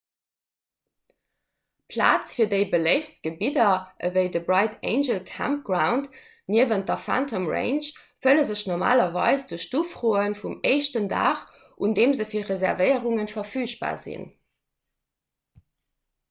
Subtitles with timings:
[1.95, 3.75] plaz fir déi beléiftst gebidder
[4.09, 6.09] ewéi de bright angel campground
[6.55, 7.91] niewent der phantom ranch
[8.27, 11.47] fëlle sech normalerweis duerch d'ufroe vum éischten dag
[11.89, 14.29] un deem se fir reservéierunge verfügbar ginn